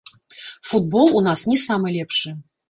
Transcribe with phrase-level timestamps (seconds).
[0.69, 2.35] Футбол у нас не самы лепшы.